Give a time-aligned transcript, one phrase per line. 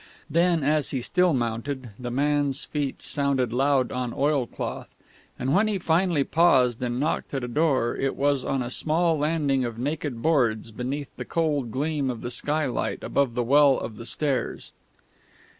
[0.31, 4.89] Then, as he still mounted, the young man's feet sounded loud on oilcloth;
[5.37, 9.15] and when he finally paused and knocked at a door it was on a small
[9.19, 13.97] landing of naked boards beneath the cold gleam of the skylight above the well of
[13.97, 14.71] the stairs.